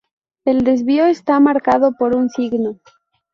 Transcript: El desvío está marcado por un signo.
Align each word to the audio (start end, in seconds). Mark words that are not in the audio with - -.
El 0.45 0.63
desvío 0.63 1.05
está 1.05 1.39
marcado 1.39 1.93
por 1.95 2.15
un 2.15 2.27
signo. 2.31 2.79